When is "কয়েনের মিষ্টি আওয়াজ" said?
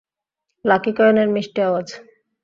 0.97-1.87